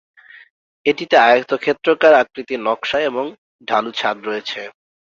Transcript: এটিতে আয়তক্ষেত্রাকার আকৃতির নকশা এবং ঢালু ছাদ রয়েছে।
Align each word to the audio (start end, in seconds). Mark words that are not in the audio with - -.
এটিতে 0.85 1.15
আয়তক্ষেত্রাকার 1.25 2.13
আকৃতির 2.21 2.59
নকশা 2.61 2.99
এবং 3.09 3.25
ঢালু 3.67 3.91
ছাদ 3.91 4.17
রয়েছে। 4.27 4.61